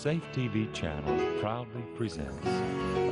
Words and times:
Safe 0.00 0.24
TV 0.32 0.72
channel 0.72 1.40
proudly 1.42 1.82
presents 1.94 2.46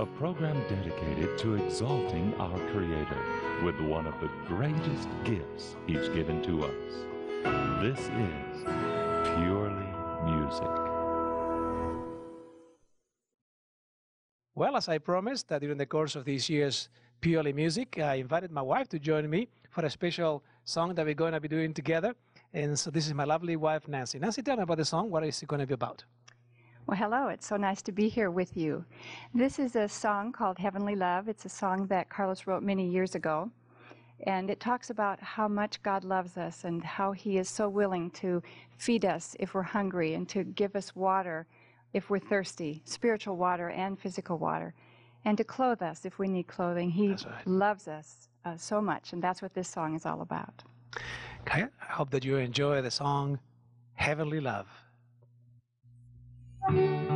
a 0.00 0.08
program 0.16 0.56
dedicated 0.70 1.36
to 1.36 1.56
exalting 1.56 2.32
our 2.38 2.58
Creator 2.70 3.22
with 3.62 3.78
one 3.78 4.06
of 4.06 4.14
the 4.22 4.30
greatest 4.46 5.06
gifts 5.22 5.76
He's 5.86 6.08
given 6.08 6.42
to 6.44 6.64
us. 6.64 6.94
This 7.82 7.98
is 7.98 8.64
Purely 9.36 9.90
Music. 10.24 10.74
Well, 14.54 14.74
as 14.74 14.88
I 14.88 14.96
promised, 14.96 15.48
that 15.48 15.60
during 15.60 15.76
the 15.76 15.84
course 15.84 16.16
of 16.16 16.24
this 16.24 16.48
year's 16.48 16.88
Purely 17.20 17.52
Music, 17.52 17.98
I 17.98 18.14
invited 18.14 18.50
my 18.50 18.62
wife 18.62 18.88
to 18.88 18.98
join 18.98 19.28
me 19.28 19.48
for 19.68 19.84
a 19.84 19.90
special 19.90 20.42
song 20.64 20.94
that 20.94 21.04
we're 21.04 21.12
going 21.12 21.34
to 21.34 21.40
be 21.40 21.48
doing 21.48 21.74
together. 21.74 22.14
And 22.54 22.78
so 22.78 22.90
this 22.90 23.06
is 23.06 23.12
my 23.12 23.24
lovely 23.24 23.56
wife, 23.56 23.86
Nancy. 23.88 24.18
Nancy, 24.18 24.40
tell 24.40 24.56
me 24.56 24.62
about 24.62 24.78
the 24.78 24.86
song. 24.86 25.10
What 25.10 25.22
is 25.24 25.42
it 25.42 25.48
going 25.50 25.60
to 25.60 25.66
be 25.66 25.74
about? 25.74 26.02
Well, 26.88 26.96
hello. 26.96 27.28
It's 27.28 27.46
so 27.46 27.58
nice 27.58 27.82
to 27.82 27.92
be 27.92 28.08
here 28.08 28.30
with 28.30 28.56
you. 28.56 28.82
This 29.34 29.58
is 29.58 29.76
a 29.76 29.86
song 29.86 30.32
called 30.32 30.56
Heavenly 30.56 30.96
Love. 30.96 31.28
It's 31.28 31.44
a 31.44 31.48
song 31.50 31.86
that 31.88 32.08
Carlos 32.08 32.46
wrote 32.46 32.62
many 32.62 32.88
years 32.88 33.14
ago. 33.14 33.50
And 34.26 34.48
it 34.48 34.58
talks 34.58 34.88
about 34.88 35.20
how 35.20 35.48
much 35.48 35.82
God 35.82 36.02
loves 36.02 36.38
us 36.38 36.64
and 36.64 36.82
how 36.82 37.12
He 37.12 37.36
is 37.36 37.50
so 37.50 37.68
willing 37.68 38.10
to 38.12 38.42
feed 38.78 39.04
us 39.04 39.36
if 39.38 39.52
we're 39.52 39.60
hungry 39.60 40.14
and 40.14 40.26
to 40.30 40.44
give 40.44 40.74
us 40.76 40.96
water 40.96 41.46
if 41.92 42.08
we're 42.08 42.18
thirsty, 42.20 42.80
spiritual 42.86 43.36
water 43.36 43.68
and 43.68 43.98
physical 43.98 44.38
water, 44.38 44.72
and 45.26 45.36
to 45.36 45.44
clothe 45.44 45.82
us 45.82 46.06
if 46.06 46.18
we 46.18 46.26
need 46.26 46.46
clothing. 46.46 46.90
He 46.90 47.08
right. 47.08 47.46
loves 47.46 47.86
us 47.86 48.30
uh, 48.46 48.56
so 48.56 48.80
much, 48.80 49.12
and 49.12 49.22
that's 49.22 49.42
what 49.42 49.52
this 49.52 49.68
song 49.68 49.94
is 49.94 50.06
all 50.06 50.22
about. 50.22 50.62
I 51.82 51.92
hope 51.92 52.08
that 52.12 52.24
you 52.24 52.36
enjoy 52.36 52.80
the 52.80 52.90
song 52.90 53.38
Heavenly 53.96 54.40
Love. 54.40 54.68
God 56.68 57.07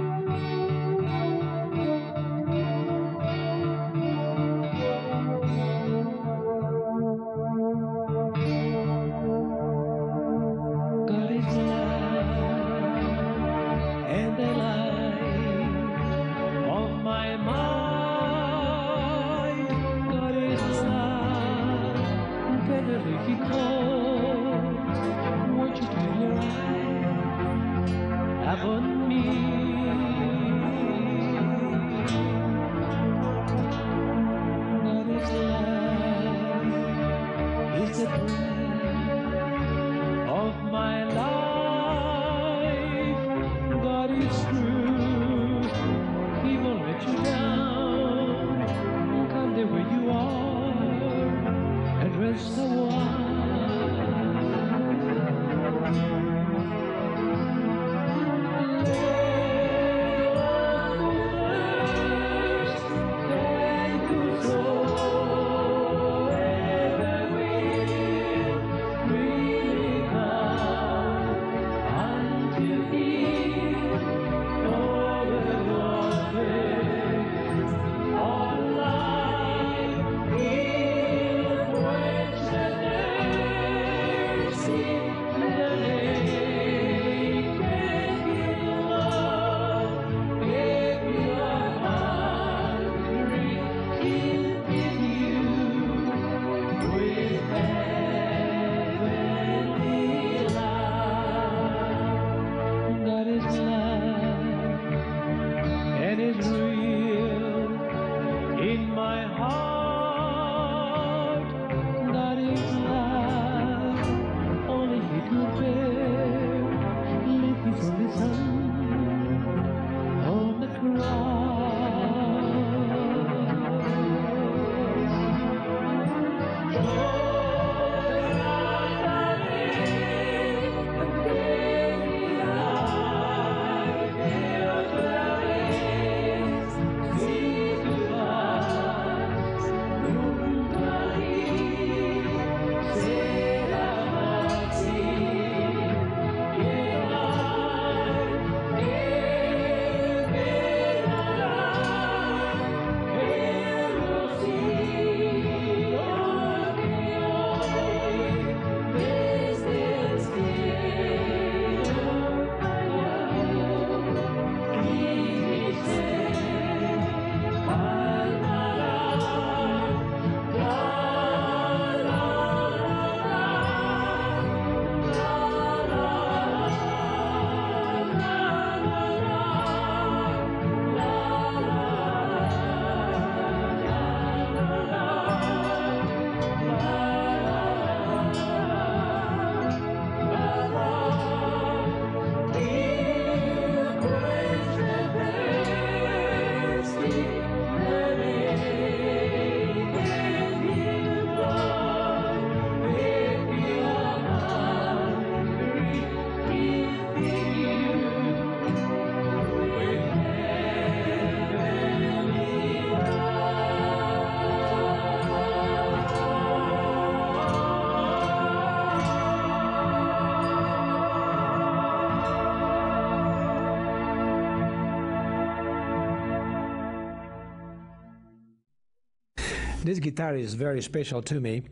This 229.93 229.99
guitar 229.99 230.35
is 230.35 230.55
very 230.55 230.81
special 230.81 231.21
to 231.21 231.39
me. 231.39 231.65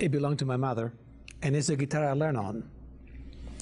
It 0.00 0.10
belonged 0.10 0.40
to 0.40 0.44
my 0.44 0.56
mother, 0.56 0.92
and 1.42 1.54
it's 1.54 1.68
a 1.68 1.76
guitar 1.76 2.04
I 2.08 2.12
learned 2.14 2.38
on. 2.38 2.68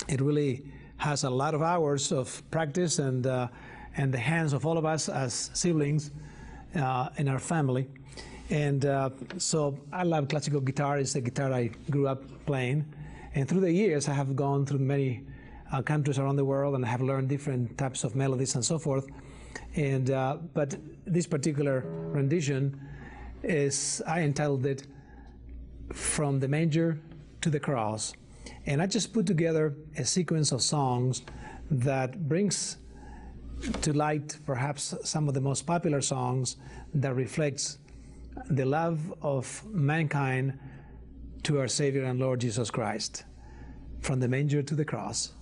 It 0.08 0.23
really 0.23 0.64
has 0.96 1.25
a 1.25 1.29
lot 1.29 1.52
of 1.52 1.61
hours 1.61 2.12
of 2.12 2.43
practice 2.50 2.99
and, 2.99 3.26
uh, 3.26 3.49
and 3.99 4.11
the 4.11 4.19
hands 4.19 4.55
of 4.55 4.64
all 4.64 4.79
of 4.79 4.87
us 4.87 5.11
as 5.11 5.50
siblings 5.52 6.12
uh, 6.76 7.11
in 7.19 7.29
our 7.29 7.38
family. 7.38 7.88
And 8.49 8.87
uh, 8.87 9.11
so 9.37 9.79
I 9.93 10.05
love 10.05 10.29
classical 10.29 10.62
guitar. 10.62 10.96
It's 10.99 11.12
the 11.12 11.20
guitar 11.20 11.52
I 11.52 11.70
grew 11.91 12.08
up 12.08 12.23
playing. 12.46 12.87
And 13.34 13.46
through 13.46 13.61
the 13.61 13.70
years, 13.70 14.08
I 14.08 14.14
have 14.14 14.34
gone 14.34 14.64
through 14.64 14.79
many 14.79 15.26
uh, 15.70 15.82
countries 15.82 16.19
around 16.19 16.37
the 16.37 16.46
world 16.46 16.75
and 16.75 16.87
have 16.87 17.02
learned 17.02 17.29
different 17.29 17.76
types 17.76 18.02
of 18.02 18.17
melodies 18.17 18.55
and 18.55 18.64
so 18.64 18.79
forth. 18.79 19.06
And 19.75 20.10
uh, 20.10 20.38
but 20.55 20.76
this 21.06 21.26
particular 21.26 21.84
rendition 21.87 22.81
is 23.43 24.02
I 24.06 24.20
entitled 24.20 24.66
it 24.66 24.87
"From 25.93 26.40
the 26.40 26.49
Manger 26.49 26.99
to 27.40 27.50
the 27.50 27.60
Cross," 27.60 28.14
and 28.66 28.82
I 28.82 28.87
just 28.87 29.12
put 29.12 29.26
together 29.26 29.75
a 29.96 30.05
sequence 30.05 30.52
of 30.52 30.62
songs 30.62 31.22
that 31.70 32.28
brings 32.28 32.78
to 33.82 33.93
light 33.93 34.37
perhaps 34.46 34.94
some 35.05 35.28
of 35.28 35.34
the 35.34 35.40
most 35.40 35.66
popular 35.66 36.00
songs 36.00 36.56
that 36.94 37.14
reflects 37.14 37.78
the 38.50 38.64
love 38.64 39.12
of 39.22 39.64
mankind 39.66 40.58
to 41.43 41.58
our 41.58 41.69
Savior 41.69 42.05
and 42.05 42.20
Lord 42.20 42.40
Jesus 42.40 42.70
Christ, 42.70 43.25
from 44.00 44.20
the 44.20 44.28
manger 44.28 44.62
to 44.62 44.75
the 44.75 44.84
cross. 44.84 45.32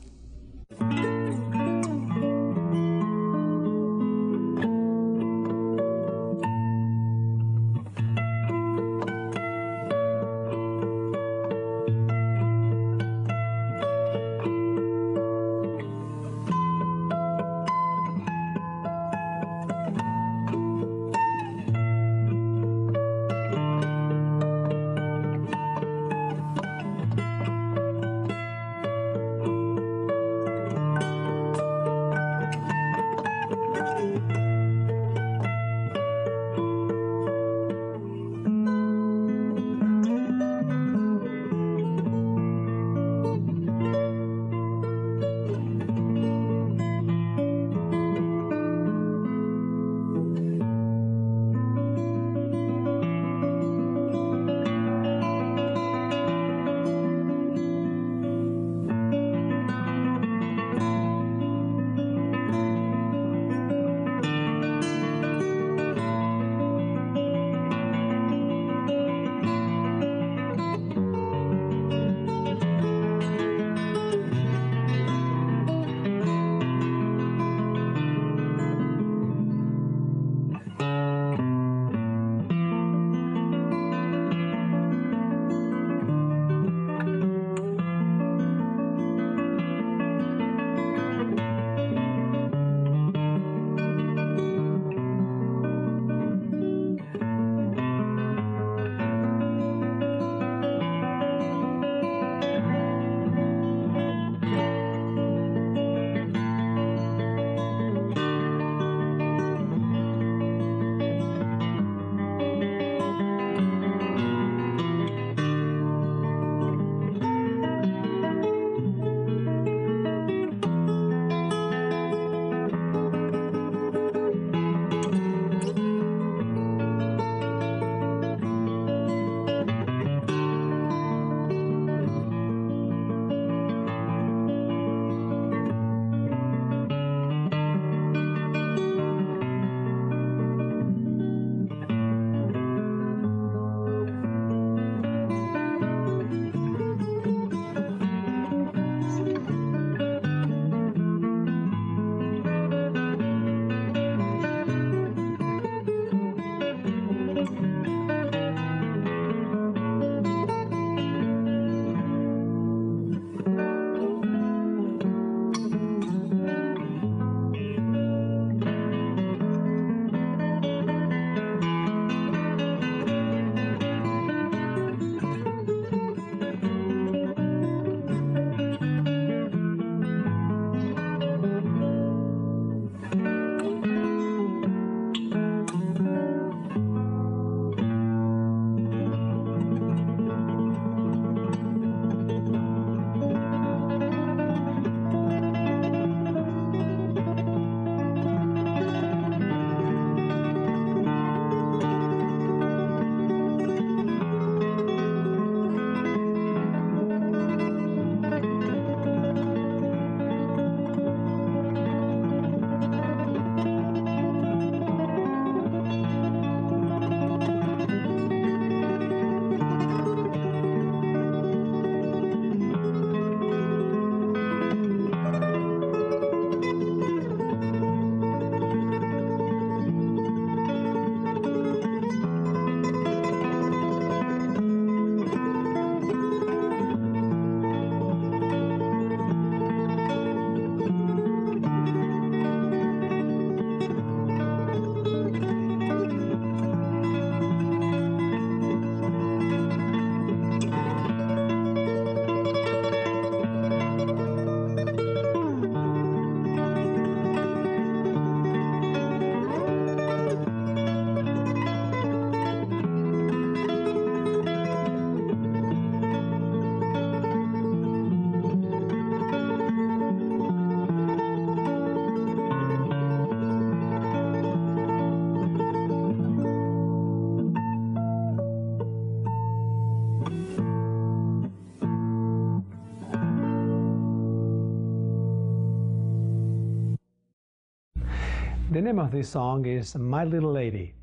Name 288.86 289.00
of 289.00 289.10
this 289.10 289.28
song 289.28 289.66
is 289.66 289.96
My 289.96 290.22
Little 290.22 290.52
Lady, 290.52 290.94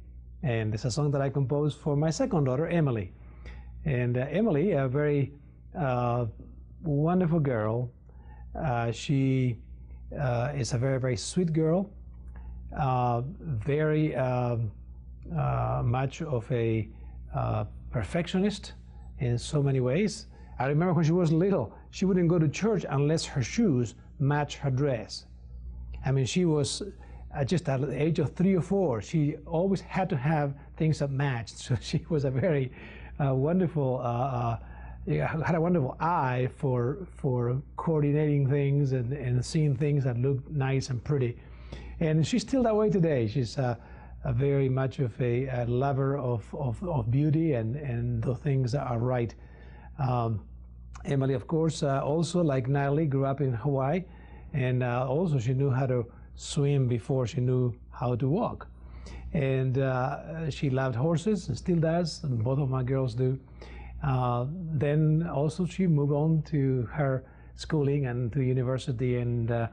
and 0.41 0.73
it's 0.73 0.85
a 0.85 0.91
song 0.91 1.11
that 1.11 1.21
I 1.21 1.29
composed 1.29 1.79
for 1.79 1.97
my 1.97 2.09
second 2.09 2.45
daughter, 2.45 2.65
Emily. 2.65 3.11
And 3.83 4.17
uh, 4.17 4.25
Emily, 4.31 4.71
a 4.71 4.87
very 4.87 5.33
uh, 5.77 6.27
wonderful 6.81 7.41
girl, 7.41 7.91
uh, 8.55 8.93
she 8.93 9.57
uh, 10.17 10.53
is 10.55 10.71
a 10.71 10.77
very, 10.77 10.97
very 10.97 11.17
sweet 11.17 11.51
girl, 11.51 11.89
uh, 12.79 13.21
very 13.41 14.15
um, 14.15 14.71
uh, 15.37 15.81
much 15.83 16.21
of 16.21 16.49
a 16.53 16.87
perfectionist 17.91 18.75
in 19.19 19.37
so 19.37 19.61
many 19.61 19.81
ways. 19.81 20.27
I 20.57 20.67
remember 20.67 20.93
when 20.93 21.03
she 21.03 21.11
was 21.11 21.33
little, 21.33 21.75
she 21.91 22.05
wouldn't 22.05 22.29
go 22.29 22.39
to 22.39 22.47
church 22.47 22.85
unless 22.89 23.25
her 23.25 23.43
shoes 23.43 23.95
matched 24.19 24.59
her 24.59 24.71
dress. 24.71 25.25
I 26.05 26.13
mean, 26.13 26.25
she 26.25 26.45
was 26.45 26.81
uh, 27.35 27.43
just 27.43 27.67
at 27.67 27.81
the 27.81 28.01
age 28.01 28.19
of 28.19 28.33
three 28.33 28.55
or 28.55 28.61
four, 28.61 29.01
she 29.01 29.35
always 29.45 29.81
had 29.81 30.09
to 30.09 30.17
have 30.17 30.53
things 30.77 30.99
that 30.99 31.09
matched. 31.09 31.57
So 31.63 31.75
she 31.81 32.05
was 32.09 32.25
a 32.25 32.31
very 32.31 32.71
uh, 33.23 33.33
wonderful, 33.33 33.99
uh, 34.03 34.03
uh 34.03 34.57
had 35.05 35.55
a 35.55 35.59
wonderful 35.59 35.97
eye 35.99 36.47
for 36.55 37.05
for 37.17 37.61
coordinating 37.75 38.49
things 38.49 38.93
and, 38.93 39.11
and 39.11 39.43
seeing 39.43 39.75
things 39.75 40.05
that 40.05 40.17
looked 40.17 40.49
nice 40.49 40.89
and 40.89 41.03
pretty. 41.03 41.37
And 41.99 42.25
she's 42.25 42.41
still 42.41 42.63
that 42.63 42.75
way 42.75 42.89
today. 42.89 43.27
She's 43.27 43.57
uh, 43.57 43.75
a 44.23 44.33
very 44.33 44.69
much 44.69 44.99
of 44.99 45.19
a, 45.21 45.47
a 45.47 45.65
lover 45.65 46.17
of, 46.17 46.43
of, 46.55 46.81
of, 46.83 47.11
beauty 47.11 47.53
and, 47.53 47.75
and 47.75 48.23
the 48.23 48.35
things 48.35 48.71
that 48.71 48.87
are 48.87 48.99
right. 48.99 49.35
Um, 49.99 50.41
Emily, 51.05 51.33
of 51.33 51.47
course, 51.47 51.83
uh, 51.83 52.01
also 52.01 52.41
like 52.41 52.67
Natalie, 52.67 53.05
grew 53.05 53.25
up 53.25 53.41
in 53.41 53.53
Hawaii, 53.53 54.05
and 54.53 54.83
also 54.83 55.37
she 55.37 55.53
knew 55.53 55.69
how 55.69 55.85
to 55.85 56.05
swim 56.35 56.87
before 56.87 57.27
she 57.27 57.41
knew 57.41 57.73
how 57.91 58.15
to 58.15 58.27
walk. 58.27 58.67
And 59.33 59.77
uh, 59.77 60.49
she 60.49 60.69
loved 60.69 60.95
horses 60.95 61.47
and 61.47 61.57
still 61.57 61.79
does, 61.79 62.23
and 62.23 62.43
both 62.43 62.59
of 62.59 62.69
my 62.69 62.83
girls 62.83 63.15
do. 63.15 63.39
Uh, 64.03 64.45
then 64.73 65.27
also 65.33 65.65
she 65.65 65.87
moved 65.87 66.11
on 66.11 66.43
to 66.43 66.87
her 66.91 67.23
schooling 67.55 68.05
and 68.07 68.33
to 68.33 68.41
university 68.41 69.17
and 69.17 69.49
uh, 69.51 69.67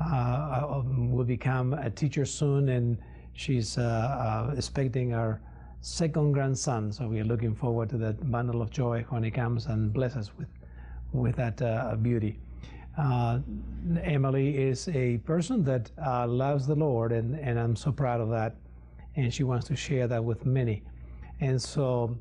uh 0.00 0.82
will 0.84 1.24
become 1.24 1.72
a 1.74 1.90
teacher 1.90 2.24
soon. 2.24 2.68
And 2.68 2.98
she's 3.32 3.78
uh, 3.78 4.54
expecting 4.56 5.10
her 5.10 5.40
second 5.80 6.32
grandson. 6.32 6.92
So 6.92 7.08
we 7.08 7.20
are 7.20 7.24
looking 7.24 7.54
forward 7.54 7.88
to 7.90 7.98
that 7.98 8.30
bundle 8.30 8.62
of 8.62 8.70
joy 8.70 9.04
when 9.08 9.24
he 9.24 9.30
comes 9.30 9.66
and 9.66 9.92
bless 9.92 10.14
us 10.14 10.30
with, 10.36 10.48
with 11.12 11.36
that 11.36 12.02
beauty. 12.02 12.38
Uh, 13.00 13.38
Emily 14.02 14.58
is 14.58 14.86
a 14.88 15.16
person 15.18 15.64
that 15.64 15.90
uh, 16.04 16.26
loves 16.26 16.66
the 16.66 16.74
Lord, 16.74 17.12
and, 17.12 17.34
and 17.34 17.58
I'm 17.58 17.74
so 17.74 17.90
proud 17.90 18.20
of 18.20 18.28
that. 18.30 18.56
And 19.16 19.32
she 19.32 19.42
wants 19.42 19.66
to 19.68 19.76
share 19.76 20.06
that 20.08 20.22
with 20.22 20.44
many. 20.44 20.82
And 21.40 21.60
so 21.60 22.18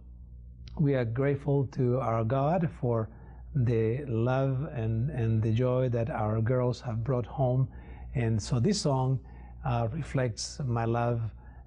we 0.79 0.95
are 0.95 1.03
grateful 1.03 1.65
to 1.73 1.99
our 1.99 2.23
God 2.23 2.69
for 2.79 3.09
the 3.53 4.05
love 4.05 4.69
and, 4.73 5.09
and 5.09 5.41
the 5.41 5.51
joy 5.51 5.89
that 5.89 6.09
our 6.09 6.39
girls 6.39 6.79
have 6.81 7.03
brought 7.03 7.25
home. 7.25 7.67
And 8.15 8.41
so 8.41 8.59
this 8.59 8.79
song 8.79 9.19
uh, 9.65 9.89
reflects 9.91 10.61
my 10.65 10.85
love 10.85 11.21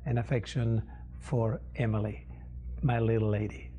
and 0.06 0.18
affection 0.18 0.82
for 1.20 1.60
Emily, 1.76 2.26
my 2.80 2.98
little 2.98 3.28
lady. 3.28 3.71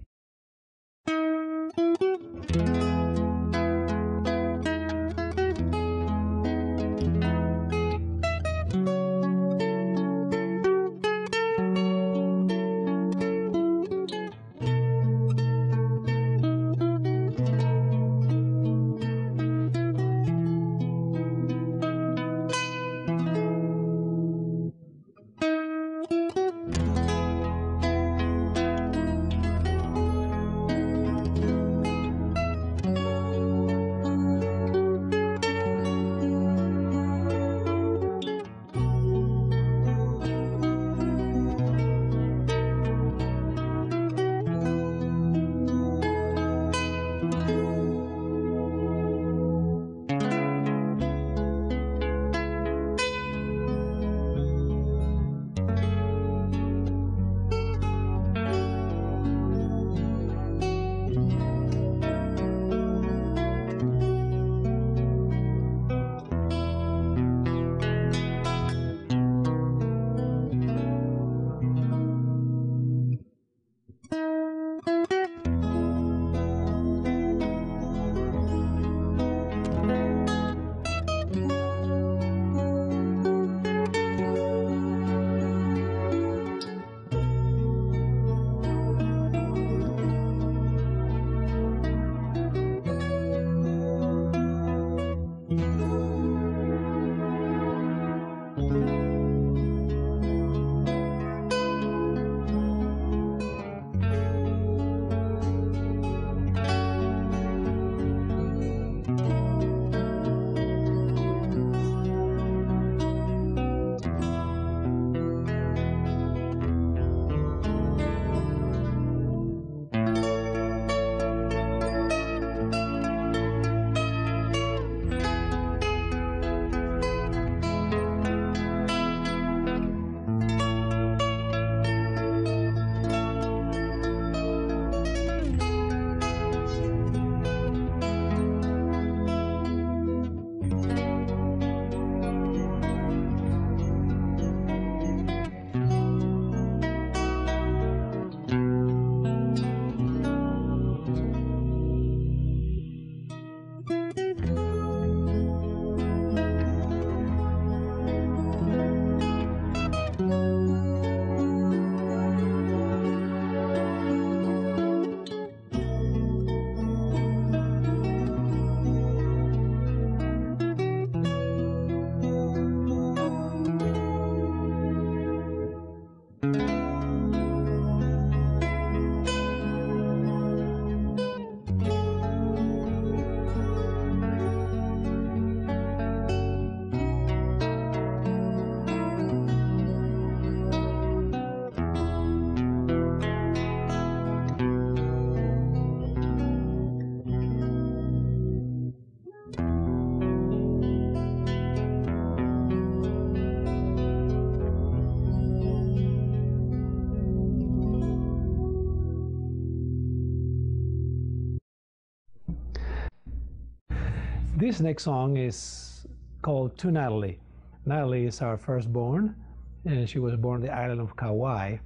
This 214.63 214.79
next 214.79 215.03
song 215.03 215.35
is 215.35 216.07
called 216.41 216.77
To 216.77 216.89
Natalie. 216.89 217.37
Natalie 217.85 218.25
is 218.27 218.41
our 218.41 218.55
firstborn, 218.55 219.35
and 219.83 220.09
she 220.09 220.19
was 220.19 220.37
born 220.37 220.55
on 220.55 220.61
the 220.61 220.73
island 220.73 221.01
of 221.01 221.17
Kauai. 221.17 221.79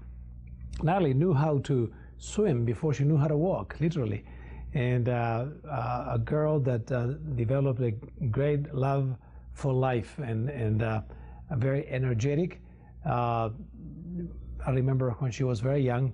Natalie 0.84 1.15
knew 1.15 1.34
how 1.34 1.57
to 1.69 1.91
swim 2.19 2.65
before 2.65 2.93
she 2.93 3.03
knew 3.03 3.17
how 3.17 3.27
to 3.27 3.36
walk, 3.36 3.77
literally. 3.79 4.24
And 4.75 5.10
uh, 5.10 5.46
uh, 5.67 6.17
a 6.17 6.19
girl 6.19 6.60
that 6.60 6.91
uh, 6.91 7.13
developed 7.34 7.81
a 7.81 7.93
great 8.29 8.72
love 8.75 9.15
for 9.53 9.74
life 9.74 10.19
and, 10.19 10.48
and 10.50 10.84
uh, 10.84 11.01
very 11.55 11.88
energetic. 11.89 12.62
Uh, 13.03 13.50
I 14.67 14.69
remember 14.69 15.15
when 15.17 15.31
she 15.31 15.43
was 15.43 15.62
very 15.62 15.81
young, 15.81 16.13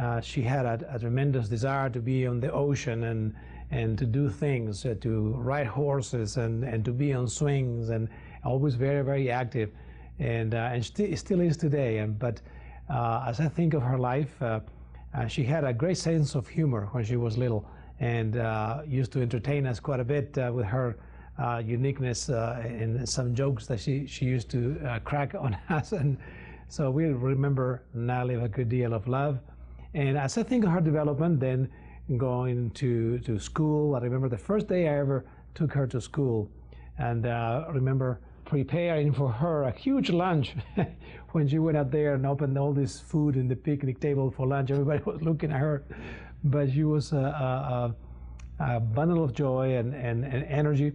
uh, 0.00 0.22
she 0.22 0.40
had 0.40 0.64
a, 0.64 0.94
a, 0.94 0.98
tremendous 0.98 1.46
desire 1.48 1.90
to 1.90 2.00
be 2.00 2.26
on 2.26 2.40
the 2.40 2.50
ocean 2.50 3.04
and, 3.04 3.34
and 3.70 3.96
to 3.98 4.04
do 4.04 4.28
things, 4.28 4.86
to 5.00 5.34
ride 5.36 5.66
horses 5.66 6.36
and, 6.36 6.64
and 6.64 6.84
to 6.84 6.92
be 6.92 7.12
on 7.12 7.28
swings 7.28 7.90
and 7.90 8.08
always 8.44 8.74
very, 8.74 9.02
very 9.02 9.30
active. 9.30 9.70
And, 10.18 10.54
and 10.54 10.84
st- 10.84 11.18
still 11.18 11.40
is 11.40 11.56
today. 11.56 11.98
And, 11.98 12.18
but 12.18 12.40
as 12.88 13.40
I 13.40 13.48
think 13.48 13.74
of 13.74 13.82
her 13.82 13.98
life, 13.98 14.42
uh, 15.12 15.26
she 15.26 15.42
had 15.44 15.64
a 15.64 15.72
great 15.72 15.98
sense 15.98 16.34
of 16.34 16.46
humor 16.46 16.88
when 16.92 17.04
she 17.04 17.16
was 17.16 17.36
little 17.36 17.66
and 17.98 18.36
uh, 18.36 18.82
used 18.86 19.12
to 19.12 19.20
entertain 19.20 19.66
us 19.66 19.80
quite 19.80 20.00
a 20.00 20.04
bit 20.04 20.36
uh, 20.38 20.50
with 20.54 20.66
her 20.66 20.96
uh, 21.38 21.62
uniqueness 21.64 22.28
uh, 22.28 22.62
and 22.64 23.08
some 23.08 23.34
jokes 23.34 23.66
that 23.66 23.80
she, 23.80 24.06
she 24.06 24.24
used 24.24 24.50
to 24.50 24.80
uh, 24.86 24.98
crack 25.00 25.34
on 25.34 25.56
us. 25.68 25.92
And 25.92 26.16
so 26.68 26.90
we 26.90 27.06
remember 27.06 27.82
Natalie 27.92 28.36
with 28.36 28.44
a 28.44 28.48
good 28.48 28.68
deal 28.68 28.94
of 28.94 29.08
love. 29.08 29.40
And 29.94 30.16
as 30.16 30.38
I 30.38 30.44
think 30.44 30.64
of 30.64 30.70
her 30.70 30.80
development, 30.80 31.40
then 31.40 31.68
going 32.16 32.70
to, 32.70 33.18
to 33.20 33.38
school, 33.38 33.94
I 33.94 34.00
remember 34.00 34.28
the 34.28 34.38
first 34.38 34.68
day 34.68 34.88
I 34.88 34.98
ever 34.98 35.24
took 35.54 35.72
her 35.72 35.86
to 35.88 36.00
school. 36.00 36.50
And 36.98 37.26
I 37.26 37.66
remember 37.70 38.20
preparing 38.44 39.12
for 39.12 39.30
her 39.30 39.62
a 39.64 39.70
huge 39.70 40.10
lunch 40.10 40.54
when 41.32 41.46
she 41.46 41.58
went 41.58 41.76
out 41.76 41.90
there 41.90 42.14
and 42.14 42.26
opened 42.26 42.58
all 42.58 42.72
this 42.72 43.00
food 43.00 43.36
in 43.36 43.46
the 43.46 43.54
picnic 43.54 44.00
table 44.00 44.30
for 44.30 44.46
lunch. 44.46 44.70
Everybody 44.70 45.02
was 45.06 45.22
looking 45.22 45.52
at 45.52 45.60
her, 45.60 45.84
but 46.44 46.72
she 46.72 46.84
was 46.84 47.12
a, 47.12 47.16
a, 47.16 47.94
a 48.58 48.80
bundle 48.80 49.22
of 49.22 49.32
joy 49.32 49.76
and, 49.76 49.94
and, 49.94 50.24
and, 50.24 50.44
energy. 50.44 50.92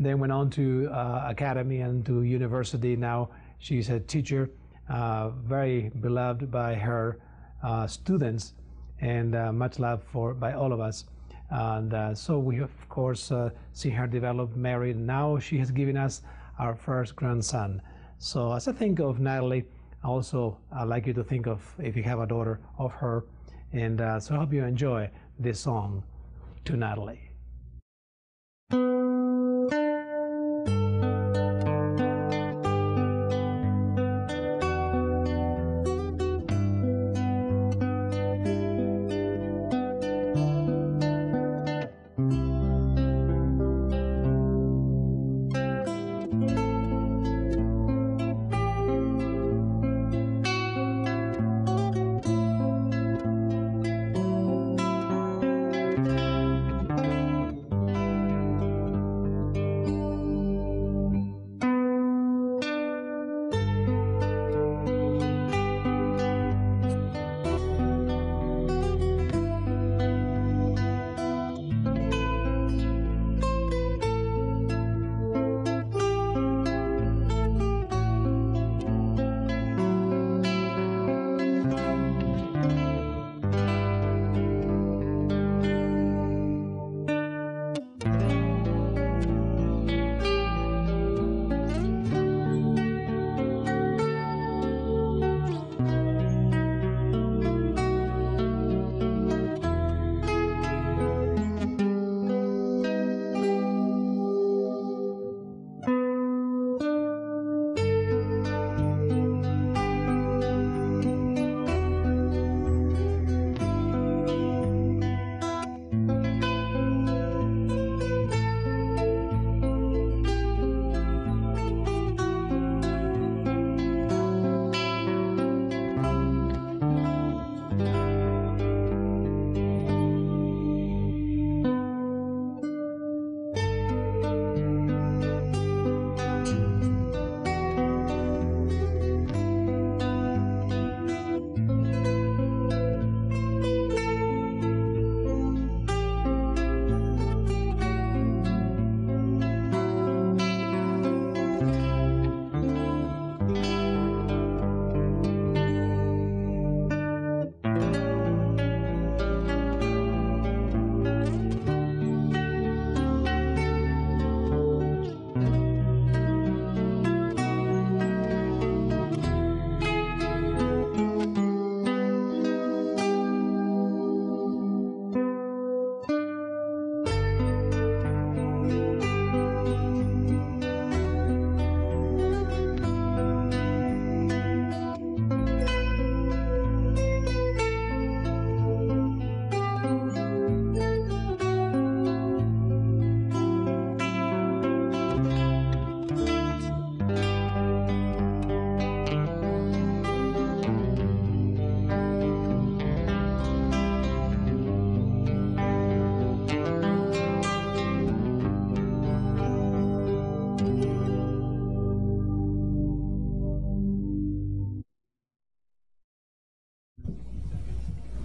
Then 0.00 0.18
went 0.18 0.32
on 0.32 0.50
to 0.50 0.90
uh, 0.92 1.26
academy 1.28 1.80
and 1.80 2.04
to 2.06 2.22
university. 2.22 2.96
Now 2.96 3.30
she's 3.60 3.88
a 3.88 4.00
teacher, 4.00 4.50
uh, 4.90 5.30
very 5.30 5.90
beloved 6.00 6.50
by 6.50 6.74
her 6.74 7.18
uh, 7.62 7.86
students, 7.86 8.52
and 9.00 9.34
uh, 9.34 9.52
much 9.52 9.78
love 9.78 10.02
for 10.12 10.34
by 10.34 10.52
all 10.52 10.72
of 10.72 10.80
us. 10.80 11.04
And 11.50 11.94
uh, 11.94 12.14
so 12.14 12.38
we, 12.38 12.58
of 12.58 12.88
course, 12.88 13.30
uh, 13.30 13.50
see 13.72 13.90
her 13.90 14.06
develop, 14.06 14.56
married. 14.56 14.96
Now 14.96 15.38
she 15.38 15.58
has 15.58 15.70
given 15.70 15.96
us 15.96 16.22
our 16.58 16.74
first 16.74 17.14
grandson. 17.14 17.82
So 18.18 18.52
as 18.52 18.66
I 18.66 18.72
think 18.72 18.98
of 18.98 19.20
Natalie, 19.20 19.64
also 20.02 20.58
I'd 20.72 20.88
like 20.88 21.06
you 21.06 21.12
to 21.14 21.24
think 21.24 21.46
of, 21.46 21.62
if 21.78 21.96
you 21.96 22.02
have 22.02 22.20
a 22.20 22.26
daughter, 22.26 22.60
of 22.78 22.92
her. 22.92 23.24
And 23.72 23.98
so 24.22 24.34
I 24.34 24.38
hope 24.38 24.52
you 24.52 24.64
enjoy 24.64 25.10
this 25.38 25.60
song 25.60 26.02
to 26.64 26.76
Natalie. 26.76 27.20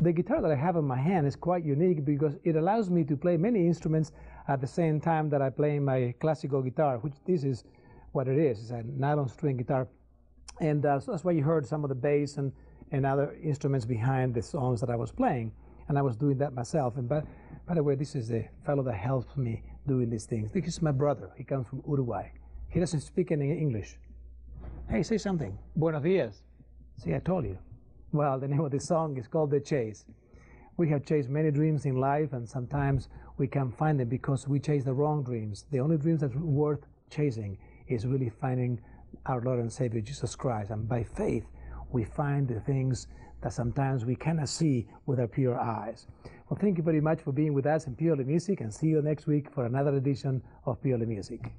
The 0.01 0.11
guitar 0.11 0.41
that 0.41 0.49
I 0.49 0.55
have 0.55 0.77
in 0.77 0.85
my 0.85 0.97
hand 0.97 1.27
is 1.27 1.35
quite 1.35 1.63
unique 1.63 2.03
because 2.03 2.33
it 2.43 2.55
allows 2.55 2.89
me 2.89 3.03
to 3.03 3.15
play 3.15 3.37
many 3.37 3.67
instruments 3.67 4.11
at 4.47 4.59
the 4.59 4.65
same 4.65 4.99
time 4.99 5.29
that 5.29 5.43
I 5.43 5.51
play 5.51 5.77
my 5.77 6.15
classical 6.19 6.63
guitar, 6.63 6.97
which 6.97 7.13
this 7.27 7.43
is 7.43 7.65
what 8.11 8.27
it 8.27 8.39
is. 8.39 8.59
It's 8.59 8.71
a 8.71 8.81
nylon 8.83 9.29
string 9.29 9.57
guitar. 9.57 9.87
And 10.59 10.83
uh, 10.87 10.99
so 10.99 11.11
that's 11.11 11.23
why 11.23 11.33
you 11.33 11.43
heard 11.43 11.67
some 11.67 11.83
of 11.83 11.89
the 11.89 11.95
bass 11.95 12.37
and, 12.37 12.51
and 12.91 13.05
other 13.05 13.37
instruments 13.43 13.85
behind 13.85 14.33
the 14.33 14.41
songs 14.41 14.81
that 14.81 14.89
I 14.89 14.95
was 14.95 15.11
playing. 15.11 15.51
And 15.87 15.99
I 15.99 16.01
was 16.01 16.15
doing 16.15 16.39
that 16.39 16.53
myself. 16.53 16.97
And 16.97 17.07
by, 17.07 17.21
by 17.67 17.75
the 17.75 17.83
way, 17.83 17.93
this 17.93 18.15
is 18.15 18.27
the 18.27 18.45
fellow 18.65 18.81
that 18.81 18.95
helps 18.95 19.37
me 19.37 19.61
doing 19.87 20.09
these 20.09 20.25
things. 20.25 20.51
This 20.51 20.65
is 20.65 20.81
my 20.81 20.91
brother. 20.91 21.29
He 21.37 21.43
comes 21.43 21.67
from 21.67 21.83
Uruguay. 21.87 22.31
He 22.69 22.79
doesn't 22.79 23.01
speak 23.01 23.31
any 23.31 23.51
English. 23.51 23.99
Hey, 24.89 25.03
say 25.03 25.19
something. 25.19 25.55
Buenos 25.75 26.01
días. 26.01 26.41
See, 26.97 27.13
I 27.13 27.19
told 27.19 27.45
you. 27.45 27.57
Well, 28.13 28.37
the 28.39 28.47
name 28.49 28.59
of 28.59 28.71
the 28.71 28.79
song 28.81 29.15
is 29.15 29.25
called 29.25 29.51
The 29.51 29.61
Chase. 29.61 30.03
We 30.75 30.89
have 30.89 31.05
chased 31.05 31.29
many 31.29 31.49
dreams 31.49 31.85
in 31.85 31.95
life, 31.95 32.33
and 32.33 32.47
sometimes 32.47 33.07
we 33.37 33.47
can't 33.47 33.73
find 33.77 33.97
them 33.97 34.09
because 34.09 34.49
we 34.49 34.59
chase 34.59 34.83
the 34.83 34.93
wrong 34.93 35.23
dreams. 35.23 35.63
The 35.71 35.79
only 35.79 35.95
dreams 35.95 36.19
that 36.19 36.35
are 36.35 36.39
worth 36.39 36.85
chasing 37.09 37.57
is 37.87 38.05
really 38.05 38.27
finding 38.27 38.81
our 39.27 39.39
Lord 39.39 39.59
and 39.59 39.71
Savior 39.71 40.01
Jesus 40.01 40.35
Christ. 40.35 40.71
And 40.71 40.89
by 40.89 41.03
faith, 41.03 41.45
we 41.93 42.03
find 42.03 42.49
the 42.49 42.59
things 42.59 43.07
that 43.39 43.53
sometimes 43.53 44.03
we 44.03 44.17
cannot 44.17 44.49
see 44.49 44.89
with 45.05 45.21
our 45.21 45.27
pure 45.27 45.57
eyes. 45.57 46.07
Well, 46.49 46.59
thank 46.59 46.77
you 46.77 46.83
very 46.83 46.99
much 46.99 47.21
for 47.21 47.31
being 47.31 47.53
with 47.53 47.65
us 47.65 47.87
in 47.87 47.95
Purely 47.95 48.25
Music, 48.25 48.59
and 48.59 48.73
see 48.73 48.87
you 48.87 49.01
next 49.01 49.25
week 49.25 49.49
for 49.53 49.65
another 49.67 49.95
edition 49.95 50.43
of 50.65 50.81
Purely 50.83 51.05
Music. 51.05 51.49